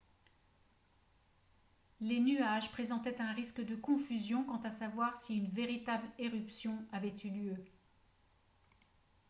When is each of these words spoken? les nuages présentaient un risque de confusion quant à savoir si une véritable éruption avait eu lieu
les 1.99 2.19
nuages 2.21 2.71
présentaient 2.71 3.21
un 3.21 3.33
risque 3.33 3.63
de 3.63 3.75
confusion 3.75 4.43
quant 4.43 4.59
à 4.63 4.71
savoir 4.71 5.15
si 5.15 5.37
une 5.37 5.51
véritable 5.51 6.07
éruption 6.17 6.75
avait 6.91 7.13
eu 7.23 7.29
lieu 7.29 7.55